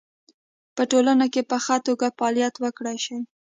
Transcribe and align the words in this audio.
په 0.75 0.83
ټولنه 0.91 1.25
کې 1.33 1.41
په 1.51 1.57
خه 1.63 1.75
توګه 1.87 2.07
فعالیت 2.17 2.55
وکړی 2.59 2.97
شي 3.05 3.17